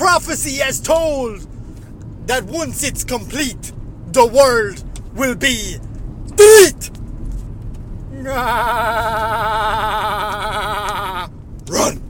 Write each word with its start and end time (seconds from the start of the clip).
prophecy 0.00 0.56
has 0.56 0.80
told 0.80 1.46
that 2.26 2.42
once 2.44 2.82
it's 2.82 3.04
complete, 3.04 3.70
the 4.12 4.26
world 4.26 4.82
will 5.14 5.34
be 5.34 5.76
delete. 6.36 6.90
Run. 11.68 12.00